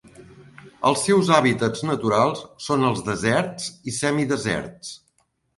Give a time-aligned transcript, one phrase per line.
[0.89, 4.99] Els seus hàbitats naturals són els deserts i semideserts.